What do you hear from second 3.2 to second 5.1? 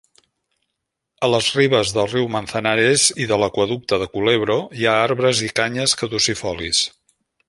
i de l'aqüeducte de Culebro hi ha